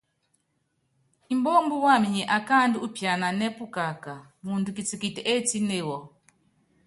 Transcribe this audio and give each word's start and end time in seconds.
Mbómbú 1.37 1.75
wam 1.85 2.03
nyi 2.13 2.23
akáaandú 2.37 2.77
úpiananɛ́ 2.87 3.49
pukaká, 3.57 4.13
muundɔ 4.43 4.69
kitikiti 4.75 5.21
étíne 5.33 5.77
wɔ. 5.87 5.97